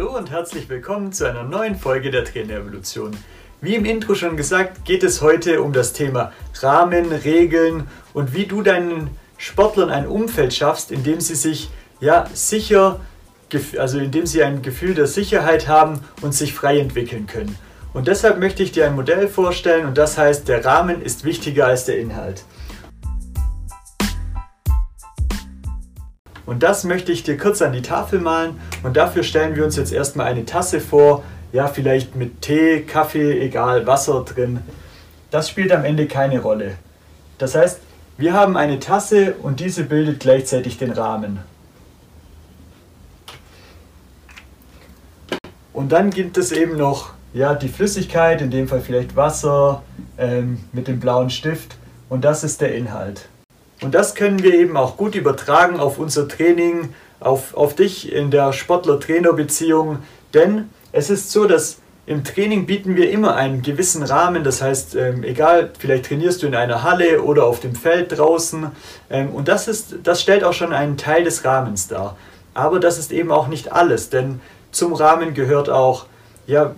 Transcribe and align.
Hallo 0.00 0.16
und 0.16 0.30
herzlich 0.30 0.70
willkommen 0.70 1.12
zu 1.12 1.28
einer 1.28 1.42
neuen 1.42 1.76
Folge 1.76 2.10
der 2.10 2.24
Trainerevolution. 2.24 3.14
Wie 3.60 3.74
im 3.74 3.84
Intro 3.84 4.14
schon 4.14 4.34
gesagt, 4.34 4.86
geht 4.86 5.02
es 5.02 5.20
heute 5.20 5.60
um 5.60 5.74
das 5.74 5.92
Thema 5.92 6.32
Rahmen, 6.62 7.12
Regeln 7.12 7.86
und 8.14 8.32
wie 8.32 8.46
du 8.46 8.62
deinen 8.62 9.10
Sportlern 9.36 9.90
ein 9.90 10.06
Umfeld 10.06 10.54
schaffst, 10.54 10.90
in 10.90 11.04
dem 11.04 11.20
sie 11.20 11.34
sich 11.34 11.68
ja 12.00 12.24
sicher, 12.32 13.00
also 13.76 13.98
in 13.98 14.10
dem 14.10 14.24
sie 14.24 14.42
ein 14.42 14.62
Gefühl 14.62 14.94
der 14.94 15.06
Sicherheit 15.06 15.68
haben 15.68 16.00
und 16.22 16.32
sich 16.32 16.54
frei 16.54 16.78
entwickeln 16.78 17.26
können. 17.26 17.58
Und 17.92 18.08
deshalb 18.08 18.38
möchte 18.38 18.62
ich 18.62 18.72
dir 18.72 18.86
ein 18.86 18.96
Modell 18.96 19.28
vorstellen 19.28 19.84
und 19.84 19.98
das 19.98 20.16
heißt, 20.16 20.48
der 20.48 20.64
Rahmen 20.64 21.02
ist 21.02 21.24
wichtiger 21.24 21.66
als 21.66 21.84
der 21.84 21.98
Inhalt. 21.98 22.44
Und 26.50 26.64
das 26.64 26.82
möchte 26.82 27.12
ich 27.12 27.22
dir 27.22 27.38
kurz 27.38 27.62
an 27.62 27.72
die 27.72 27.80
Tafel 27.80 28.18
malen 28.18 28.58
und 28.82 28.96
dafür 28.96 29.22
stellen 29.22 29.54
wir 29.54 29.64
uns 29.64 29.76
jetzt 29.76 29.92
erstmal 29.92 30.26
eine 30.26 30.44
Tasse 30.44 30.80
vor, 30.80 31.22
ja 31.52 31.68
vielleicht 31.68 32.16
mit 32.16 32.42
Tee, 32.42 32.80
Kaffee, 32.80 33.40
egal, 33.40 33.86
Wasser 33.86 34.24
drin. 34.24 34.58
Das 35.30 35.48
spielt 35.48 35.70
am 35.70 35.84
Ende 35.84 36.08
keine 36.08 36.40
Rolle. 36.40 36.72
Das 37.38 37.54
heißt, 37.54 37.78
wir 38.18 38.32
haben 38.32 38.56
eine 38.56 38.80
Tasse 38.80 39.34
und 39.40 39.60
diese 39.60 39.84
bildet 39.84 40.18
gleichzeitig 40.18 40.76
den 40.76 40.90
Rahmen. 40.90 41.38
Und 45.72 45.92
dann 45.92 46.10
gibt 46.10 46.36
es 46.36 46.50
eben 46.50 46.76
noch 46.76 47.12
ja, 47.32 47.54
die 47.54 47.68
Flüssigkeit, 47.68 48.42
in 48.42 48.50
dem 48.50 48.66
Fall 48.66 48.80
vielleicht 48.80 49.14
Wasser 49.14 49.84
ähm, 50.18 50.58
mit 50.72 50.88
dem 50.88 50.98
blauen 50.98 51.30
Stift 51.30 51.76
und 52.08 52.24
das 52.24 52.42
ist 52.42 52.60
der 52.60 52.74
Inhalt. 52.74 53.28
Und 53.80 53.94
das 53.94 54.14
können 54.14 54.42
wir 54.42 54.54
eben 54.54 54.76
auch 54.76 54.96
gut 54.96 55.14
übertragen 55.14 55.80
auf 55.80 55.98
unser 55.98 56.28
Training, 56.28 56.92
auf, 57.18 57.54
auf 57.54 57.74
dich 57.74 58.12
in 58.12 58.30
der 58.30 58.52
Sportler-Trainer-Beziehung. 58.52 59.98
Denn 60.34 60.68
es 60.92 61.10
ist 61.10 61.30
so, 61.30 61.46
dass 61.46 61.78
im 62.06 62.24
Training 62.24 62.66
bieten 62.66 62.96
wir 62.96 63.10
immer 63.10 63.36
einen 63.36 63.62
gewissen 63.62 64.02
Rahmen. 64.02 64.42
Das 64.42 64.60
heißt, 64.60 64.96
ähm, 64.96 65.22
egal, 65.22 65.70
vielleicht 65.78 66.06
trainierst 66.06 66.42
du 66.42 66.46
in 66.46 66.54
einer 66.54 66.82
Halle 66.82 67.22
oder 67.22 67.44
auf 67.44 67.60
dem 67.60 67.74
Feld 67.74 68.18
draußen. 68.18 68.70
Ähm, 69.10 69.30
und 69.30 69.48
das, 69.48 69.68
ist, 69.68 69.94
das 70.02 70.20
stellt 70.20 70.44
auch 70.44 70.52
schon 70.52 70.72
einen 70.72 70.96
Teil 70.96 71.24
des 71.24 71.44
Rahmens 71.44 71.88
dar. 71.88 72.16
Aber 72.52 72.80
das 72.80 72.98
ist 72.98 73.12
eben 73.12 73.30
auch 73.30 73.48
nicht 73.48 73.72
alles, 73.72 74.10
denn 74.10 74.40
zum 74.72 74.92
Rahmen 74.92 75.34
gehört 75.34 75.70
auch, 75.70 76.06
ja, 76.46 76.74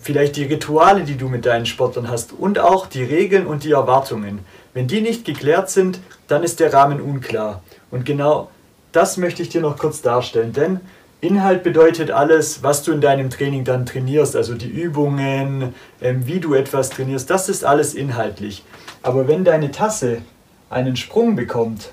vielleicht 0.00 0.36
die 0.36 0.44
Rituale, 0.44 1.02
die 1.02 1.16
du 1.16 1.28
mit 1.28 1.44
deinen 1.44 1.66
Sportlern 1.66 2.08
hast 2.08 2.32
und 2.32 2.58
auch 2.58 2.86
die 2.86 3.02
Regeln 3.02 3.46
und 3.46 3.64
die 3.64 3.72
Erwartungen. 3.72 4.40
Wenn 4.74 4.86
die 4.86 5.00
nicht 5.00 5.24
geklärt 5.24 5.70
sind, 5.70 5.98
dann 6.28 6.44
ist 6.44 6.60
der 6.60 6.72
Rahmen 6.72 7.00
unklar. 7.00 7.62
Und 7.90 8.06
genau 8.06 8.50
das 8.92 9.16
möchte 9.16 9.42
ich 9.42 9.48
dir 9.48 9.60
noch 9.60 9.78
kurz 9.78 10.00
darstellen, 10.00 10.52
denn 10.52 10.80
Inhalt 11.20 11.64
bedeutet 11.64 12.12
alles, 12.12 12.62
was 12.62 12.84
du 12.84 12.92
in 12.92 13.00
deinem 13.00 13.28
Training 13.28 13.64
dann 13.64 13.86
trainierst, 13.86 14.36
also 14.36 14.54
die 14.54 14.68
Übungen, 14.68 15.74
ähm, 16.00 16.26
wie 16.26 16.38
du 16.38 16.54
etwas 16.54 16.90
trainierst, 16.90 17.28
das 17.28 17.48
ist 17.48 17.64
alles 17.64 17.94
inhaltlich. 17.94 18.64
Aber 19.02 19.26
wenn 19.26 19.42
deine 19.42 19.72
Tasse 19.72 20.22
einen 20.70 20.94
Sprung 20.94 21.34
bekommt, 21.34 21.90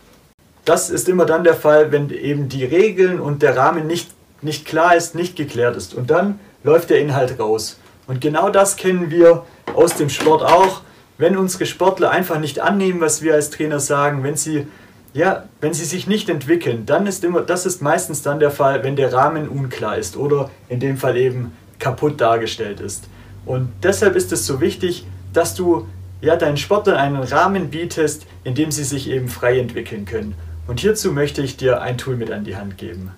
das 0.63 0.91
ist 0.91 1.09
immer 1.09 1.25
dann 1.25 1.43
der 1.43 1.55
Fall, 1.55 1.91
wenn 1.91 2.09
eben 2.11 2.49
die 2.49 2.65
Regeln 2.65 3.19
und 3.19 3.41
der 3.41 3.57
Rahmen 3.57 3.87
nicht, 3.87 4.11
nicht 4.41 4.65
klar 4.65 4.95
ist, 4.95 5.15
nicht 5.15 5.35
geklärt 5.35 5.75
ist. 5.75 5.95
Und 5.95 6.11
dann 6.11 6.39
läuft 6.63 6.91
der 6.91 6.99
Inhalt 6.99 7.39
raus. 7.39 7.79
Und 8.05 8.21
genau 8.21 8.49
das 8.49 8.75
kennen 8.75 9.09
wir 9.09 9.43
aus 9.73 9.95
dem 9.95 10.09
Sport 10.09 10.43
auch 10.43 10.81
wenn 11.17 11.37
unsere 11.37 11.65
Sportler 11.65 12.11
einfach 12.11 12.39
nicht 12.39 12.59
annehmen, 12.59 13.01
was 13.01 13.21
wir 13.21 13.33
als 13.33 13.49
Trainer 13.49 13.79
sagen, 13.79 14.23
wenn 14.23 14.35
sie 14.35 14.67
ja, 15.13 15.45
wenn 15.61 15.73
sie 15.73 15.85
sich 15.85 16.07
nicht 16.07 16.27
entwickeln, 16.27 16.85
dann 16.85 17.07
ist 17.07 17.23
immer, 17.23 17.41
das 17.41 17.65
ist 17.65 17.81
meistens 17.81 18.21
dann 18.21 18.41
der 18.41 18.51
Fall, 18.51 18.83
wenn 18.83 18.97
der 18.97 19.13
Rahmen 19.13 19.47
unklar 19.47 19.97
ist 19.97 20.17
oder 20.17 20.51
in 20.67 20.81
dem 20.81 20.97
Fall 20.97 21.15
eben 21.15 21.53
kaputt 21.79 22.19
dargestellt 22.19 22.81
ist. 22.81 23.07
Und 23.45 23.71
deshalb 23.81 24.17
ist 24.17 24.33
es 24.33 24.45
so 24.45 24.59
wichtig, 24.59 25.05
dass 25.31 25.55
du 25.55 25.87
ja, 26.19 26.35
deinen 26.35 26.57
Sportlern 26.57 26.97
einen 26.97 27.23
Rahmen 27.23 27.69
bietest, 27.69 28.25
in 28.43 28.55
dem 28.55 28.71
sie 28.71 28.83
sich 28.83 29.09
eben 29.09 29.29
frei 29.29 29.57
entwickeln 29.57 30.05
können. 30.05 30.35
Und 30.67 30.81
hierzu 30.81 31.13
möchte 31.13 31.41
ich 31.41 31.55
dir 31.55 31.81
ein 31.81 31.97
Tool 31.97 32.17
mit 32.17 32.31
an 32.31 32.43
die 32.43 32.57
Hand 32.57 32.77
geben. 32.77 33.11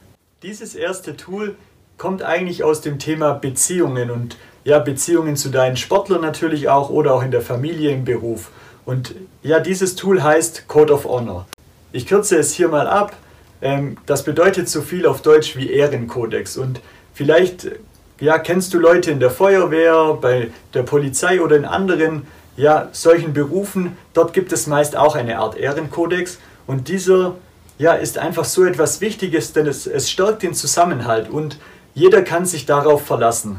Dieses 0.43 0.75
erste 0.75 1.17
Tool 1.17 1.55
kommt 1.97 2.21
eigentlich 2.21 2.63
aus 2.63 2.81
dem 2.81 2.99
Thema 2.99 3.33
Beziehungen 3.33 4.11
und 4.11 4.37
ja, 4.63 4.79
Beziehungen 4.79 5.35
zu 5.35 5.49
deinen 5.49 5.77
Sportlern 5.77 6.21
natürlich 6.21 6.69
auch 6.69 6.89
oder 6.89 7.13
auch 7.13 7.23
in 7.23 7.31
der 7.31 7.41
Familie, 7.41 7.91
im 7.91 8.05
Beruf. 8.05 8.51
Und 8.85 9.15
ja, 9.41 9.59
dieses 9.59 9.95
Tool 9.95 10.21
heißt 10.21 10.67
Code 10.67 10.93
of 10.93 11.05
Honor. 11.05 11.47
Ich 11.91 12.05
kürze 12.05 12.37
es 12.37 12.53
hier 12.53 12.67
mal 12.67 12.87
ab. 12.87 13.15
Ähm, 13.61 13.97
das 14.05 14.23
bedeutet 14.23 14.69
so 14.69 14.81
viel 14.81 15.05
auf 15.05 15.21
Deutsch 15.21 15.55
wie 15.55 15.71
Ehrenkodex. 15.71 16.57
Und 16.57 16.81
vielleicht 17.13 17.71
ja, 18.19 18.39
kennst 18.39 18.73
du 18.73 18.79
Leute 18.79 19.11
in 19.11 19.19
der 19.19 19.31
Feuerwehr, 19.31 20.17
bei 20.19 20.51
der 20.73 20.83
Polizei 20.83 21.41
oder 21.41 21.55
in 21.55 21.65
anderen 21.65 22.27
ja, 22.57 22.89
solchen 22.91 23.33
Berufen. 23.33 23.97
Dort 24.13 24.33
gibt 24.33 24.51
es 24.51 24.67
meist 24.67 24.95
auch 24.95 25.15
eine 25.15 25.39
Art 25.39 25.55
Ehrenkodex. 25.55 26.39
Und 26.65 26.89
dieser 26.89 27.35
ja, 27.77 27.93
ist 27.93 28.17
einfach 28.17 28.45
so 28.45 28.65
etwas 28.65 29.01
Wichtiges, 29.01 29.53
denn 29.53 29.67
es, 29.67 29.87
es 29.87 30.09
stärkt 30.09 30.43
den 30.43 30.53
Zusammenhalt 30.53 31.29
und 31.29 31.57
jeder 31.97 32.21
kann 32.21 32.45
sich 32.45 32.67
darauf 32.67 33.07
verlassen. 33.07 33.57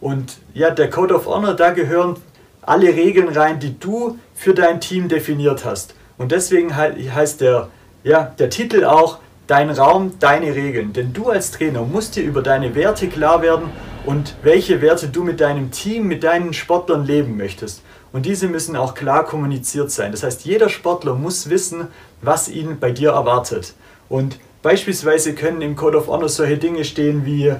Und 0.00 0.38
ja, 0.54 0.70
der 0.70 0.88
Code 0.88 1.12
of 1.12 1.26
Honor, 1.26 1.54
da 1.54 1.70
gehören 1.70 2.14
alle 2.62 2.86
Regeln 2.86 3.28
rein, 3.28 3.58
die 3.58 3.80
du 3.80 4.16
für 4.32 4.54
dein 4.54 4.80
Team 4.80 5.08
definiert 5.08 5.64
hast. 5.64 5.96
Und 6.16 6.30
deswegen 6.30 6.76
heißt 6.76 7.40
der, 7.40 7.66
ja, 8.04 8.32
der 8.38 8.48
Titel 8.48 8.84
auch 8.84 9.18
Dein 9.48 9.70
Raum, 9.70 10.12
deine 10.20 10.54
Regeln. 10.54 10.92
Denn 10.92 11.12
du 11.12 11.30
als 11.30 11.50
Trainer 11.50 11.82
musst 11.82 12.14
dir 12.14 12.22
über 12.22 12.40
deine 12.40 12.76
Werte 12.76 13.08
klar 13.08 13.42
werden 13.42 13.70
und 14.06 14.36
welche 14.44 14.80
Werte 14.80 15.08
du 15.08 15.24
mit 15.24 15.40
deinem 15.40 15.72
Team, 15.72 16.06
mit 16.06 16.22
deinen 16.22 16.52
Sportlern 16.52 17.04
leben 17.04 17.36
möchtest. 17.36 17.82
Und 18.12 18.24
diese 18.24 18.46
müssen 18.46 18.76
auch 18.76 18.94
klar 18.94 19.24
kommuniziert 19.24 19.90
sein. 19.90 20.12
Das 20.12 20.22
heißt, 20.22 20.44
jeder 20.44 20.68
Sportler 20.68 21.16
muss 21.16 21.50
wissen, 21.50 21.88
was 22.22 22.48
ihn 22.48 22.78
bei 22.78 22.92
dir 22.92 23.10
erwartet. 23.10 23.74
Und 24.08 24.38
beispielsweise 24.62 25.34
können 25.34 25.60
im 25.60 25.74
Code 25.74 25.98
of 25.98 26.06
Honor 26.06 26.28
solche 26.28 26.56
Dinge 26.56 26.84
stehen 26.84 27.26
wie 27.26 27.56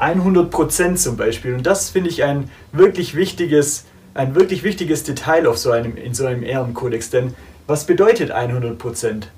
100% 0.00 0.96
zum 0.96 1.16
Beispiel. 1.16 1.54
Und 1.54 1.66
das 1.66 1.90
finde 1.90 2.10
ich 2.10 2.24
ein 2.24 2.50
wirklich 2.72 3.14
wichtiges, 3.14 3.84
ein 4.14 4.34
wirklich 4.34 4.62
wichtiges 4.62 5.04
Detail 5.04 5.46
auf 5.46 5.58
so 5.58 5.70
einem, 5.70 5.96
in 5.96 6.14
so 6.14 6.26
einem 6.26 6.42
Ehrenkodex. 6.42 7.10
Denn 7.10 7.34
was 7.66 7.84
bedeutet 7.84 8.30
100 8.30 8.76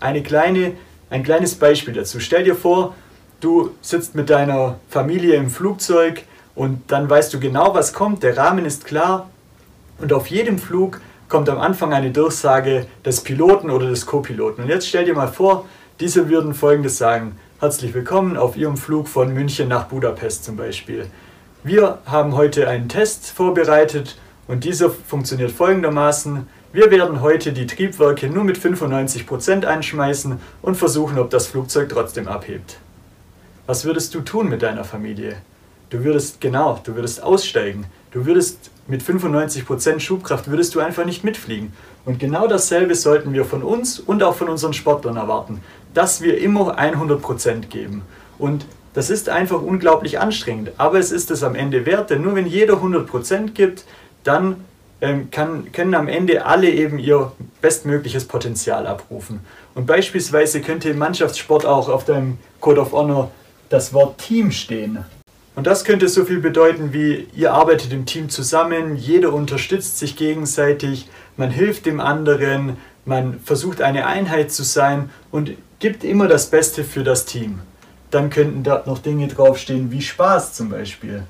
Eine 0.01 0.23
kleine, 0.23 0.73
ein 1.11 1.23
kleines 1.23 1.55
Beispiel 1.57 1.95
dazu. 1.95 2.21
Stell 2.21 2.45
dir 2.45 2.57
vor, 2.57 2.95
du 3.41 3.71
sitzt 3.83 4.15
mit 4.15 4.31
deiner 4.31 4.79
Familie 4.89 5.35
im 5.37 5.51
Flugzeug 5.51 6.23
und 6.55 6.91
dann 6.91 7.09
weißt 7.11 7.35
du 7.35 7.41
genau, 7.41 7.75
was 7.75 7.93
kommt. 7.93 8.23
Der 8.23 8.37
Rahmen 8.37 8.65
ist 8.65 8.85
klar. 8.85 9.29
Und 9.99 10.13
auf 10.13 10.29
jedem 10.29 10.59
Flug 10.59 11.01
kommt 11.29 11.49
am 11.49 11.59
Anfang 11.59 11.93
eine 11.93 12.11
Durchsage 12.11 12.87
des 13.05 13.23
Piloten 13.23 13.71
oder 13.71 13.89
des 13.89 14.07
Co-Piloten. 14.07 14.63
Und 14.63 14.69
jetzt 14.69 14.89
stell 14.89 15.05
dir 15.05 15.15
mal 15.15 15.29
vor, 15.29 15.67
diese 16.01 16.29
würden 16.29 16.55
folgendes 16.55 16.99
sagen. 16.99 17.39
Herzlich 17.63 17.95
willkommen 17.95 18.37
auf 18.37 18.57
Ihrem 18.57 18.77
Flug 18.77 19.07
von 19.07 19.33
München 19.33 19.69
nach 19.69 19.85
Budapest 19.85 20.43
zum 20.43 20.57
Beispiel. 20.57 21.07
Wir 21.63 22.01
haben 22.07 22.35
heute 22.35 22.67
einen 22.67 22.89
Test 22.89 23.31
vorbereitet 23.31 24.19
und 24.49 24.65
dieser 24.65 24.91
funktioniert 24.91 25.53
folgendermaßen. 25.53 26.49
Wir 26.73 26.91
werden 26.91 27.21
heute 27.21 27.53
die 27.53 27.69
Triebwerke 27.69 28.27
nur 28.27 28.43
mit 28.43 28.59
95% 28.59 29.65
einschmeißen 29.65 30.41
und 30.61 30.75
versuchen, 30.75 31.21
ob 31.21 31.31
das 31.31 31.47
Flugzeug 31.47 31.91
trotzdem 31.91 32.27
abhebt. 32.27 32.79
Was 33.69 33.85
würdest 33.85 34.13
du 34.17 34.23
tun 34.23 34.49
mit 34.49 34.63
deiner 34.63 34.83
Familie? 34.83 35.37
Du 35.91 36.03
würdest, 36.03 36.41
genau, 36.41 36.81
du 36.83 36.97
würdest 36.97 37.23
aussteigen. 37.23 37.87
Du 38.11 38.27
würdest 38.27 38.73
mit 38.89 39.03
95% 39.03 40.01
Schubkraft 40.01 40.51
würdest 40.51 40.75
du 40.75 40.81
einfach 40.81 41.05
nicht 41.05 41.23
mitfliegen. 41.23 41.73
Und 42.05 42.19
genau 42.19 42.49
dasselbe 42.49 42.97
sollten 42.97 43.33
wir 43.33 43.45
von 43.45 43.63
uns 43.63 44.01
und 44.01 44.25
auch 44.25 44.35
von 44.35 44.49
unseren 44.49 44.73
Sportlern 44.73 45.17
erwarten 45.17 45.61
dass 45.95 46.23
wir 46.23 46.39
immer 46.39 46.79
100% 46.79 47.69
geben. 47.69 48.03
Und 48.39 48.67
das 48.95 49.09
ist 49.09 49.29
einfach 49.29 49.63
unglaublich 49.63 50.19
anstrengend, 50.19 50.73
aber 50.77 50.99
es 50.99 51.13
ist 51.13 51.31
es 51.31 51.43
am 51.43 51.55
Ende 51.55 51.87
wert, 51.87 52.11
denn 52.11 52.23
nur 52.23 52.35
wenn 52.35 52.47
jeder 52.47 52.75
100% 52.75 53.53
gibt, 53.53 53.85
dann 54.23 54.57
ähm, 55.01 55.31
kann, 55.31 55.73
können 55.73 55.95
am 55.95 56.09
Ende 56.09 56.45
alle 56.45 56.71
eben 56.71 56.99
ihr 56.99 57.33
bestmögliches 57.61 58.27
Potenzial 58.27 58.87
abrufen. 58.87 59.41
Und 59.75 59.87
beispielsweise 59.87 60.61
könnte 60.61 60.91
im 60.91 60.99
Mannschaftssport 60.99 61.65
auch 61.67 61.89
auf 61.89 62.05
deinem 62.05 62.39
Code 62.61 62.81
of 62.81 62.93
Honor 62.93 63.31
das 63.69 63.95
Wort 63.95 64.19
Team 64.19 64.53
stehen. 64.53 64.99
Und 65.55 65.67
das 65.67 65.85
könnte 65.85 66.09
so 66.09 66.25
viel 66.25 66.41
bedeuten 66.41 66.93
wie, 66.93 67.27
ihr 67.35 67.53
arbeitet 67.53 67.93
im 67.93 68.07
Team 68.07 68.29
zusammen, 68.29 68.97
jeder 68.97 69.33
unterstützt 69.33 69.99
sich 69.99 70.17
gegenseitig, 70.17 71.09
man 71.37 71.51
hilft 71.51 71.85
dem 71.87 72.01
anderen, 72.01 72.77
man 73.05 73.41
versucht 73.41 73.83
eine 73.83 74.07
Einheit 74.07 74.53
zu 74.53 74.63
sein 74.63 75.11
und 75.31 75.53
gibt 75.79 76.05
immer 76.05 76.29
das 76.29 76.47
Beste 76.51 76.85
für 76.85 77.03
das 77.03 77.25
Team. 77.25 77.61
Dann 78.11 78.31
könnten 78.31 78.63
dort 78.63 78.87
noch 78.87 78.99
Dinge 78.99 79.29
draufstehen 79.29 79.91
wie 79.91 80.03
Spaß 80.03 80.53
zum 80.55 80.69
Beispiel. 80.69 81.25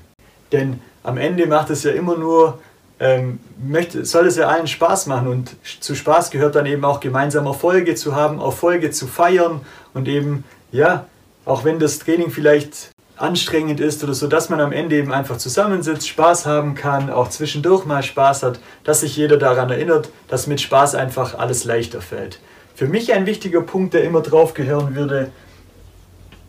Denn 0.51 0.79
am 1.01 1.17
Ende 1.17 1.47
macht 1.47 1.69
es 1.69 1.83
ja 1.83 1.91
immer 1.91 2.17
nur, 2.17 2.59
ähm, 2.99 3.39
möchte, 3.61 4.05
soll 4.05 4.27
es 4.27 4.35
ja 4.35 4.47
allen 4.47 4.67
Spaß 4.67 5.07
machen 5.07 5.27
und 5.27 5.55
zu 5.79 5.95
Spaß 5.95 6.29
gehört 6.29 6.55
dann 6.55 6.65
eben 6.65 6.85
auch 6.85 6.99
gemeinsam 6.99 7.47
Erfolge 7.47 7.95
zu 7.95 8.15
haben, 8.15 8.39
Erfolge 8.39 8.91
zu 8.91 9.07
feiern 9.07 9.61
und 9.93 10.07
eben, 10.07 10.43
ja, 10.71 11.07
auch 11.45 11.65
wenn 11.65 11.79
das 11.79 11.99
Training 11.99 12.29
vielleicht 12.29 12.92
anstrengend 13.15 13.79
ist 13.79 14.03
oder 14.03 14.13
so, 14.13 14.27
dass 14.27 14.49
man 14.49 14.59
am 14.59 14.71
Ende 14.71 14.95
eben 14.97 15.13
einfach 15.13 15.37
zusammensitzt, 15.37 16.07
Spaß 16.07 16.45
haben 16.45 16.75
kann, 16.75 17.09
auch 17.09 17.29
zwischendurch 17.29 17.85
mal 17.85 18.03
Spaß 18.03 18.43
hat, 18.43 18.59
dass 18.83 19.01
sich 19.01 19.15
jeder 19.15 19.37
daran 19.37 19.69
erinnert, 19.69 20.09
dass 20.27 20.47
mit 20.47 20.61
Spaß 20.61 20.95
einfach 20.95 21.37
alles 21.37 21.63
leichter 21.63 22.01
fällt. 22.01 22.39
Für 22.75 22.87
mich 22.87 23.13
ein 23.13 23.25
wichtiger 23.25 23.61
Punkt, 23.61 23.93
der 23.93 24.03
immer 24.03 24.21
drauf 24.21 24.53
gehören 24.53 24.95
würde, 24.95 25.31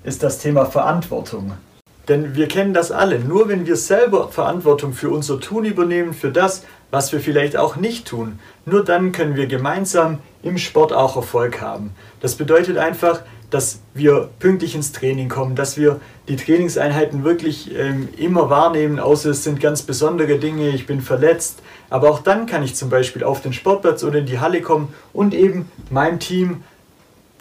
ist 0.05 0.23
das 0.23 0.39
Thema 0.39 0.65
Verantwortung. 0.67 1.53
Denn 2.09 2.35
wir 2.35 2.49
kennen 2.49 2.75
das 2.75 2.93
alle. 2.93 3.19
Nur 3.19 3.49
wenn 3.49 3.67
wir 3.67 3.77
selber 3.77 4.29
Verantwortung 4.29 4.93
für 4.93 5.11
unser 5.11 5.41
Tun 5.41 5.65
übernehmen, 5.65 6.13
für 6.13 6.31
das, 6.31 6.65
was 6.91 7.13
wir 7.13 7.21
vielleicht 7.21 7.57
auch 7.57 7.77
nicht 7.77 8.07
tun, 8.07 8.39
nur 8.67 8.85
dann 8.85 9.13
können 9.13 9.37
wir 9.37 9.47
gemeinsam 9.47 10.19
im 10.43 10.59
Sport 10.59 10.93
auch 10.93 11.17
Erfolg 11.17 11.61
haben. 11.61 11.91
Das 12.21 12.35
bedeutet 12.35 12.77
einfach, 12.77 13.23
dass 13.51 13.81
wir 13.95 14.31
pünktlich 14.41 14.75
ins 14.75 14.93
Training 14.93 15.29
kommen, 15.29 15.55
dass 15.55 15.77
wir 15.77 16.01
die 16.29 16.37
Trainingseinheiten 16.37 17.23
wirklich 17.23 17.73
ähm, 17.77 18.09
immer 18.17 18.51
wahrnehmen, 18.51 18.99
außer 18.99 19.31
es 19.31 19.45
sind 19.45 19.61
ganz 19.61 19.83
besondere 19.83 20.39
Dinge, 20.39 20.71
ich 20.71 20.87
bin 20.87 21.01
verletzt. 21.01 21.63
Aber 21.89 22.11
auch 22.11 22.19
dann 22.19 22.47
kann 22.47 22.65
ich 22.65 22.75
zum 22.75 22.91
Beispiel 22.91 23.23
auf 23.23 23.43
den 23.43 23.53
Sportplatz 23.53 24.03
oder 24.03 24.19
in 24.19 24.27
die 24.27 24.41
Halle 24.41 24.61
kommen 24.61 24.93
und 25.13 25.35
eben 25.35 25.71
mein 25.91 26.19
Team 26.19 26.65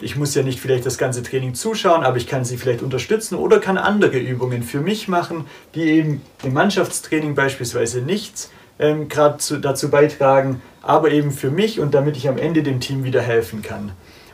ich 0.04 0.16
muss 0.16 0.34
ja 0.34 0.42
nicht 0.42 0.60
vielleicht 0.60 0.84
das 0.84 0.98
ganze 0.98 1.22
Training 1.22 1.54
zuschauen, 1.54 2.04
aber 2.04 2.18
ich 2.18 2.26
kann 2.26 2.44
sie 2.44 2.58
vielleicht 2.58 2.82
unterstützen 2.82 3.36
oder 3.36 3.58
kann 3.58 3.78
andere 3.78 4.18
Übungen 4.18 4.62
für 4.62 4.80
mich 4.80 5.08
machen, 5.08 5.46
die 5.74 5.84
eben 5.84 6.20
im 6.42 6.52
Mannschaftstraining 6.52 7.34
beispielsweise 7.34 8.02
nichts 8.02 8.50
ähm, 8.78 9.08
gerade 9.08 9.38
dazu 9.60 9.90
beitragen, 9.90 10.60
aber 10.82 11.10
eben 11.10 11.30
für 11.30 11.50
mich 11.50 11.80
und 11.80 11.94
damit 11.94 12.18
ich 12.18 12.28
am 12.28 12.36
Ende 12.36 12.62
dem 12.62 12.80
Team 12.80 13.02
wieder 13.02 13.22
helfen 13.22 13.62
kann. 13.62 13.92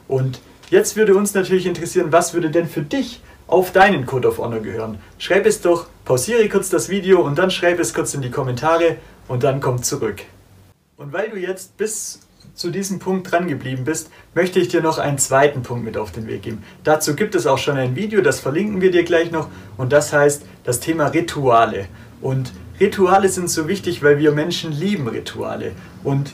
Und 0.08 0.40
jetzt 0.70 0.96
würde 0.96 1.14
uns 1.14 1.34
natürlich 1.34 1.66
interessieren, 1.66 2.10
was 2.10 2.34
würde 2.34 2.50
denn 2.50 2.68
für 2.68 2.82
dich 2.82 3.22
auf 3.46 3.70
deinen 3.72 4.06
Code 4.06 4.26
of 4.26 4.38
Honor 4.38 4.60
gehören? 4.60 4.98
Schreib 5.18 5.46
es 5.46 5.60
doch, 5.60 5.86
pausiere 6.04 6.48
kurz 6.48 6.68
das 6.68 6.88
Video 6.88 7.20
und 7.20 7.38
dann 7.38 7.52
schreib 7.52 7.78
es 7.78 7.94
kurz 7.94 8.12
in 8.14 8.22
die 8.22 8.30
Kommentare 8.30 8.96
und 9.28 9.44
dann 9.44 9.60
komm 9.60 9.84
zurück. 9.84 10.22
Und 10.96 11.12
weil 11.12 11.30
du 11.30 11.36
jetzt 11.36 11.76
bis 11.76 12.20
zu 12.54 12.70
diesem 12.70 12.98
Punkt 12.98 13.30
dran 13.30 13.48
geblieben 13.48 13.84
bist, 13.84 14.10
möchte 14.34 14.60
ich 14.60 14.68
dir 14.68 14.82
noch 14.82 14.98
einen 14.98 15.18
zweiten 15.18 15.62
Punkt 15.62 15.84
mit 15.84 15.96
auf 15.96 16.12
den 16.12 16.26
Weg 16.26 16.42
geben. 16.42 16.62
Dazu 16.84 17.14
gibt 17.14 17.34
es 17.34 17.46
auch 17.46 17.58
schon 17.58 17.76
ein 17.76 17.96
Video, 17.96 18.20
das 18.20 18.40
verlinken 18.40 18.80
wir 18.80 18.90
dir 18.90 19.04
gleich 19.04 19.30
noch 19.30 19.48
und 19.76 19.92
das 19.92 20.12
heißt 20.12 20.42
das 20.64 20.80
Thema 20.80 21.06
Rituale. 21.08 21.86
Und 22.20 22.52
Rituale 22.78 23.28
sind 23.28 23.50
so 23.50 23.68
wichtig, 23.68 24.02
weil 24.02 24.18
wir 24.18 24.32
Menschen 24.32 24.72
lieben 24.72 25.08
Rituale. 25.08 25.72
Und 26.02 26.32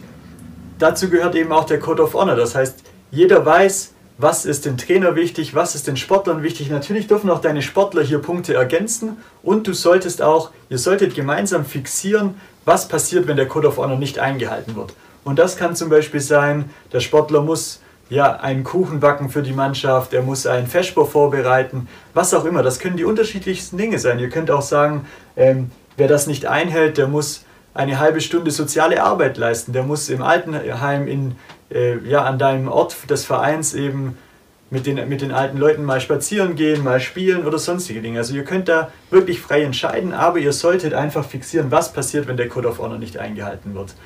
dazu 0.78 1.08
gehört 1.08 1.34
eben 1.34 1.52
auch 1.52 1.64
der 1.64 1.78
Code 1.78 2.02
of 2.02 2.14
Honor. 2.14 2.36
Das 2.36 2.54
heißt, 2.54 2.82
jeder 3.10 3.44
weiß, 3.44 3.92
was 4.18 4.46
ist 4.46 4.64
dem 4.64 4.78
Trainer 4.78 5.14
wichtig, 5.14 5.54
was 5.54 5.74
ist 5.74 5.86
den 5.86 5.96
Sportlern 5.96 6.42
wichtig. 6.42 6.70
Natürlich 6.70 7.06
dürfen 7.06 7.30
auch 7.30 7.40
deine 7.40 7.62
Sportler 7.62 8.02
hier 8.02 8.18
Punkte 8.18 8.54
ergänzen 8.54 9.18
und 9.42 9.66
du 9.66 9.74
solltest 9.74 10.22
auch, 10.22 10.50
ihr 10.70 10.78
solltet 10.78 11.14
gemeinsam 11.14 11.64
fixieren, 11.64 12.34
was 12.64 12.88
passiert, 12.88 13.26
wenn 13.26 13.36
der 13.36 13.46
Code 13.46 13.68
of 13.68 13.76
Honor 13.76 13.98
nicht 13.98 14.18
eingehalten 14.18 14.74
wird. 14.74 14.94
Und 15.26 15.40
das 15.40 15.56
kann 15.56 15.74
zum 15.74 15.88
Beispiel 15.88 16.20
sein, 16.20 16.70
der 16.92 17.00
Sportler 17.00 17.42
muss 17.42 17.80
ja, 18.08 18.36
einen 18.36 18.62
Kuchen 18.62 19.00
backen 19.00 19.28
für 19.28 19.42
die 19.42 19.52
Mannschaft, 19.52 20.14
er 20.14 20.22
muss 20.22 20.46
einen 20.46 20.68
Feschbar 20.68 21.04
vorbereiten, 21.04 21.88
was 22.14 22.32
auch 22.32 22.44
immer. 22.44 22.62
Das 22.62 22.78
können 22.78 22.96
die 22.96 23.02
unterschiedlichsten 23.02 23.76
Dinge 23.76 23.98
sein. 23.98 24.20
Ihr 24.20 24.28
könnt 24.28 24.52
auch 24.52 24.62
sagen, 24.62 25.04
ähm, 25.36 25.72
wer 25.96 26.06
das 26.06 26.28
nicht 26.28 26.46
einhält, 26.46 26.96
der 26.96 27.08
muss 27.08 27.44
eine 27.74 27.98
halbe 27.98 28.20
Stunde 28.20 28.52
soziale 28.52 29.02
Arbeit 29.02 29.36
leisten, 29.36 29.72
der 29.72 29.82
muss 29.82 30.08
im 30.10 30.22
Altenheim 30.22 31.08
in, 31.08 31.34
äh, 31.72 31.98
ja, 32.08 32.22
an 32.22 32.38
deinem 32.38 32.68
Ort 32.68 33.10
des 33.10 33.24
Vereins 33.24 33.74
eben 33.74 34.16
mit 34.70 34.86
den, 34.86 35.08
mit 35.08 35.22
den 35.22 35.32
alten 35.32 35.58
Leuten 35.58 35.82
mal 35.82 36.00
spazieren 36.00 36.54
gehen, 36.54 36.84
mal 36.84 37.00
spielen 37.00 37.44
oder 37.44 37.58
sonstige 37.58 38.00
Dinge. 38.00 38.20
Also 38.20 38.32
ihr 38.32 38.44
könnt 38.44 38.68
da 38.68 38.92
wirklich 39.10 39.40
frei 39.40 39.62
entscheiden, 39.62 40.12
aber 40.12 40.38
ihr 40.38 40.52
solltet 40.52 40.94
einfach 40.94 41.24
fixieren, 41.24 41.72
was 41.72 41.92
passiert, 41.92 42.28
wenn 42.28 42.36
der 42.36 42.48
Code 42.48 42.68
of 42.68 42.78
Honor 42.78 42.98
nicht 42.98 43.18
eingehalten 43.18 43.74
wird. 43.74 43.96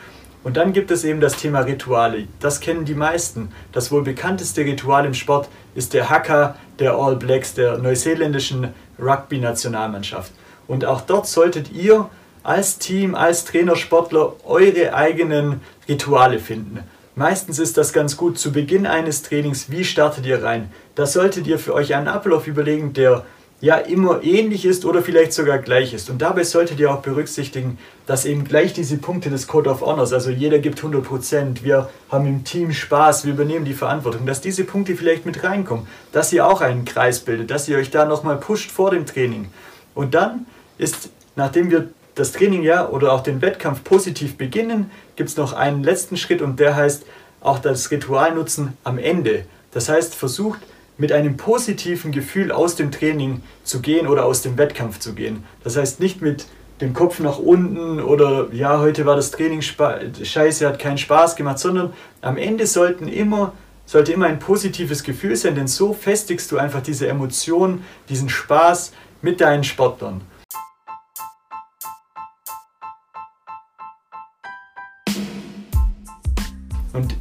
Und 0.42 0.56
dann 0.56 0.72
gibt 0.72 0.90
es 0.90 1.04
eben 1.04 1.20
das 1.20 1.36
Thema 1.36 1.60
Rituale. 1.60 2.26
Das 2.40 2.60
kennen 2.60 2.86
die 2.86 2.94
meisten. 2.94 3.52
Das 3.72 3.92
wohl 3.92 4.02
bekannteste 4.02 4.62
Ritual 4.62 5.04
im 5.04 5.14
Sport 5.14 5.48
ist 5.74 5.92
der 5.92 6.08
Haka 6.08 6.56
der 6.78 6.94
All 6.94 7.16
Blacks, 7.16 7.54
der 7.54 7.76
neuseeländischen 7.78 8.68
Rugby-Nationalmannschaft. 8.98 10.32
Und 10.66 10.84
auch 10.84 11.02
dort 11.02 11.26
solltet 11.26 11.72
ihr 11.72 12.08
als 12.42 12.78
Team, 12.78 13.14
als 13.14 13.44
Trainer, 13.44 13.76
Sportler 13.76 14.32
eure 14.44 14.94
eigenen 14.94 15.60
Rituale 15.88 16.38
finden. 16.38 16.80
Meistens 17.16 17.58
ist 17.58 17.76
das 17.76 17.92
ganz 17.92 18.16
gut 18.16 18.38
zu 18.38 18.50
Beginn 18.50 18.86
eines 18.86 19.22
Trainings. 19.22 19.70
Wie 19.70 19.84
startet 19.84 20.24
ihr 20.24 20.42
rein? 20.42 20.70
Da 20.94 21.04
solltet 21.04 21.46
ihr 21.46 21.58
für 21.58 21.74
euch 21.74 21.94
einen 21.94 22.08
Ablauf 22.08 22.46
überlegen, 22.46 22.94
der 22.94 23.24
ja 23.60 23.76
immer 23.76 24.22
ähnlich 24.22 24.64
ist 24.64 24.84
oder 24.84 25.02
vielleicht 25.02 25.32
sogar 25.32 25.58
gleich 25.58 25.92
ist. 25.92 26.08
Und 26.08 26.22
dabei 26.22 26.44
solltet 26.44 26.80
ihr 26.80 26.90
auch 26.90 27.02
berücksichtigen, 27.02 27.78
dass 28.06 28.24
eben 28.24 28.44
gleich 28.44 28.72
diese 28.72 28.96
Punkte 28.96 29.28
des 29.28 29.46
Code 29.46 29.68
of 29.68 29.82
Honors, 29.82 30.12
also 30.12 30.30
jeder 30.30 30.58
gibt 30.58 30.80
100%, 30.80 31.62
wir 31.62 31.90
haben 32.08 32.26
im 32.26 32.44
Team 32.44 32.72
Spaß, 32.72 33.26
wir 33.26 33.34
übernehmen 33.34 33.66
die 33.66 33.74
Verantwortung, 33.74 34.24
dass 34.24 34.40
diese 34.40 34.64
Punkte 34.64 34.96
vielleicht 34.96 35.26
mit 35.26 35.44
reinkommen, 35.44 35.86
dass 36.12 36.32
ihr 36.32 36.46
auch 36.46 36.62
einen 36.62 36.86
Kreis 36.86 37.20
bildet, 37.20 37.50
dass 37.50 37.68
ihr 37.68 37.76
euch 37.76 37.90
da 37.90 38.06
nochmal 38.06 38.38
pusht 38.38 38.70
vor 38.70 38.90
dem 38.90 39.04
Training. 39.04 39.50
Und 39.94 40.14
dann 40.14 40.46
ist, 40.78 41.10
nachdem 41.36 41.70
wir 41.70 41.90
das 42.14 42.32
Training 42.32 42.62
ja 42.62 42.88
oder 42.88 43.12
auch 43.12 43.22
den 43.22 43.42
Wettkampf 43.42 43.84
positiv 43.84 44.36
beginnen, 44.36 44.90
gibt 45.16 45.28
es 45.28 45.36
noch 45.36 45.52
einen 45.52 45.84
letzten 45.84 46.16
Schritt 46.16 46.40
und 46.40 46.58
der 46.58 46.76
heißt 46.76 47.04
auch 47.40 47.58
das 47.58 47.90
Ritual 47.90 48.34
nutzen 48.34 48.76
am 48.84 48.98
Ende. 48.98 49.44
Das 49.72 49.88
heißt, 49.88 50.14
versucht 50.14 50.60
mit 51.00 51.12
einem 51.12 51.38
positiven 51.38 52.12
Gefühl 52.12 52.52
aus 52.52 52.76
dem 52.76 52.90
Training 52.92 53.40
zu 53.64 53.80
gehen 53.80 54.06
oder 54.06 54.26
aus 54.26 54.42
dem 54.42 54.58
Wettkampf 54.58 54.98
zu 54.98 55.14
gehen. 55.14 55.44
Das 55.64 55.76
heißt 55.76 55.98
nicht 55.98 56.20
mit 56.20 56.46
dem 56.82 56.92
Kopf 56.92 57.20
nach 57.20 57.38
unten 57.38 58.00
oder 58.00 58.48
ja, 58.52 58.78
heute 58.80 59.06
war 59.06 59.16
das 59.16 59.30
Training 59.30 59.62
scheiße, 59.62 60.66
hat 60.66 60.78
keinen 60.78 60.98
Spaß 60.98 61.36
gemacht, 61.36 61.58
sondern 61.58 61.94
am 62.20 62.36
Ende 62.36 62.66
sollten 62.66 63.08
immer, 63.08 63.54
sollte 63.86 64.12
immer 64.12 64.26
ein 64.26 64.38
positives 64.38 65.02
Gefühl 65.02 65.36
sein, 65.36 65.54
denn 65.54 65.68
so 65.68 65.94
festigst 65.94 66.52
du 66.52 66.58
einfach 66.58 66.82
diese 66.82 67.08
Emotion, 67.08 67.82
diesen 68.10 68.28
Spaß 68.28 68.92
mit 69.22 69.40
deinen 69.40 69.64
Sportlern. 69.64 70.20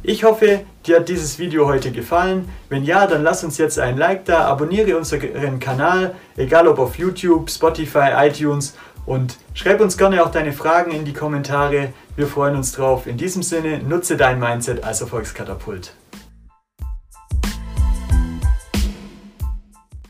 Ich 0.02 0.24
hoffe, 0.24 0.60
dir 0.86 0.96
hat 0.96 1.08
dieses 1.08 1.38
Video 1.38 1.66
heute 1.66 1.92
gefallen. 1.92 2.48
Wenn 2.68 2.84
ja, 2.84 3.06
dann 3.06 3.22
lass 3.22 3.44
uns 3.44 3.58
jetzt 3.58 3.78
ein 3.78 3.98
Like 3.98 4.24
da, 4.24 4.46
abonniere 4.46 4.96
unseren 4.96 5.60
Kanal, 5.60 6.14
egal 6.36 6.66
ob 6.68 6.78
auf 6.78 6.96
YouTube, 6.96 7.50
Spotify, 7.50 8.10
iTunes 8.16 8.74
und 9.04 9.36
schreib 9.54 9.80
uns 9.80 9.98
gerne 9.98 10.24
auch 10.24 10.30
deine 10.30 10.52
Fragen 10.52 10.92
in 10.92 11.04
die 11.04 11.12
Kommentare. 11.12 11.92
Wir 12.16 12.26
freuen 12.26 12.56
uns 12.56 12.72
drauf. 12.72 13.06
In 13.06 13.16
diesem 13.16 13.42
Sinne, 13.42 13.78
nutze 13.78 14.16
dein 14.16 14.38
Mindset 14.38 14.84
als 14.84 15.00
Erfolgskatapult. 15.00 15.92